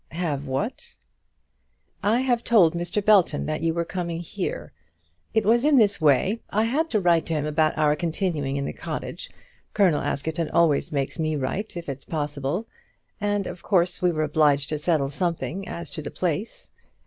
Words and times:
"Have 0.13 0.47
what?" 0.47 0.95
"I 2.01 2.21
have 2.21 2.43
told 2.43 2.73
Mr. 2.73 3.05
Belton 3.05 3.45
that 3.45 3.61
you 3.61 3.71
were 3.75 3.85
coming 3.85 4.19
here. 4.19 4.71
It 5.35 5.45
was 5.45 5.63
in 5.63 5.77
this 5.77 6.01
way. 6.01 6.41
I 6.49 6.63
had 6.63 6.89
to 6.89 6.99
write 6.99 7.27
to 7.27 7.35
him 7.35 7.45
about 7.45 7.77
our 7.77 7.95
continuing 7.95 8.55
in 8.55 8.65
the 8.65 8.73
cottage. 8.73 9.29
Colonel 9.75 10.01
Askerton 10.01 10.49
always 10.49 10.91
makes 10.91 11.19
me 11.19 11.35
write 11.35 11.77
if 11.77 11.87
it's 11.87 12.05
possible, 12.05 12.65
and 13.19 13.45
of 13.45 13.61
course 13.61 14.01
we 14.01 14.11
were 14.11 14.23
obliged 14.23 14.69
to 14.69 14.79
settle 14.79 15.09
something 15.11 15.67
as 15.67 15.91
to 15.91 16.01
the 16.01 16.09
place." 16.09 16.71